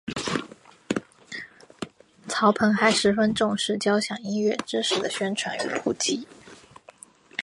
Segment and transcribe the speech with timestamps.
[2.27, 6.25] 曹鹏还十分重视交响音乐知识的宣传与普及。